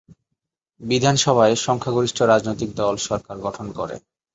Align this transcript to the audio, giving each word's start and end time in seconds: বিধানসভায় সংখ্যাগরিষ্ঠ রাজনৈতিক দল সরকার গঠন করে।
বিধানসভায় 0.81 1.55
সংখ্যাগরিষ্ঠ 1.65 2.17
রাজনৈতিক 2.23 2.69
দল 2.75 2.95
সরকার 3.07 3.35
গঠন 3.39 3.67
করে। 3.77 3.95